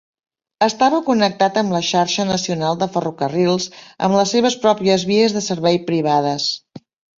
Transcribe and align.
Estava 0.67 1.01
connectat 1.09 1.59
amb 1.61 1.75
la 1.75 1.81
xarxa 1.89 2.25
nacional 2.29 2.79
de 2.81 2.89
ferrocarrils, 2.97 3.69
amb 4.09 4.19
les 4.21 4.35
seves 4.37 4.57
pròpies 4.67 5.07
vies 5.13 5.39
de 5.39 5.47
servei 5.51 5.81
privades. 5.93 6.51